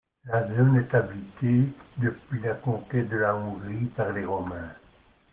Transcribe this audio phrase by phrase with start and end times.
[0.25, 1.65] La zone est habitée
[1.97, 4.71] depuis la conquête de la Hongrie par les Romains.